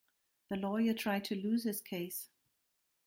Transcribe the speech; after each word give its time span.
The 0.49 0.55
lawyer 0.55 0.95
tried 0.95 1.25
to 1.25 1.35
lose 1.35 1.63
his 1.65 1.79
case. 1.79 2.29